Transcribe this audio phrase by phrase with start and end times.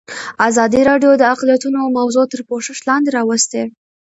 [0.49, 3.63] ازادي راډیو د اقلیتونه موضوع تر پوښښ لاندې راوستې.